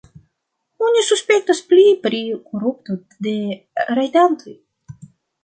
Oni 0.87 1.03
suspektas 1.09 1.61
pli 1.73 1.83
pri 2.07 2.21
korupto 2.47 2.97
de 3.29 3.35
rajdantoj. 4.01 4.57